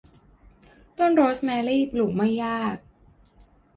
[0.97, 2.77] ต้นโรสแมรี่ปลูกไม่ยาก